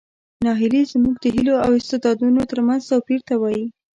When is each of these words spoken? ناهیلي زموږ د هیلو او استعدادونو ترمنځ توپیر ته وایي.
ناهیلي 0.45 0.81
زموږ 0.91 1.15
د 1.19 1.25
هیلو 1.35 1.55
او 1.65 1.71
استعدادونو 1.79 2.41
ترمنځ 2.51 2.81
توپیر 2.91 3.19
ته 3.27 3.33
وایي. 3.41 3.65